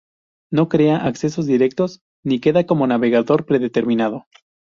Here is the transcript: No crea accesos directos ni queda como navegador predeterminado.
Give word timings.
No 0.51 0.67
crea 0.67 0.97
accesos 1.05 1.45
directos 1.45 2.01
ni 2.23 2.39
queda 2.39 2.65
como 2.65 2.87
navegador 2.87 3.45
predeterminado. 3.45 4.25